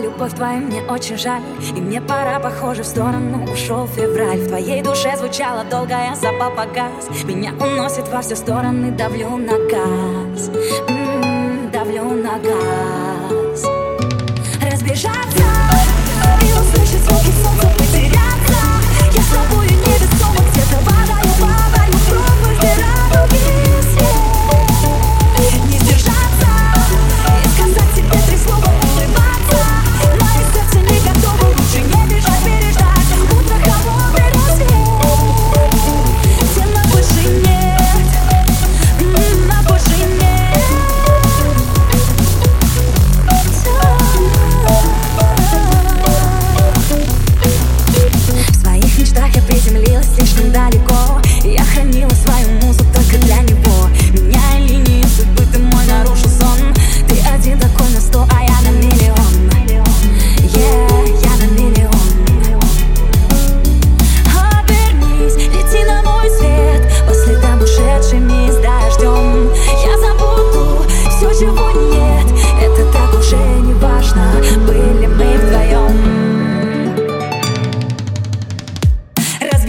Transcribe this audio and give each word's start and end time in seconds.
любовь 0.00 0.34
твою 0.34 0.60
мне 0.60 0.82
очень 0.82 1.16
жаль. 1.16 1.42
И 1.76 1.80
мне 1.80 2.00
пора, 2.00 2.38
похоже, 2.40 2.82
в 2.82 2.86
сторону. 2.86 3.50
Ушел 3.52 3.86
февраль 3.86 4.38
В 4.38 4.48
твоей 4.48 4.82
душе 4.82 5.16
звучала 5.16 5.64
долгая 5.64 6.14
запал 6.14 6.50
погас 6.52 7.08
Меня 7.24 7.52
уносит 7.58 8.08
во 8.08 8.20
все 8.20 8.36
стороны, 8.36 8.90
давлю 8.90 9.36
на 9.36 9.58
газ 9.68 10.50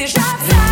beijar. 0.00 0.69